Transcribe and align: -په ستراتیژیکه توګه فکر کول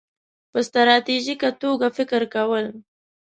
-په 0.49 0.59
ستراتیژیکه 0.67 1.49
توګه 1.61 1.87
فکر 1.97 2.21
کول 2.33 2.65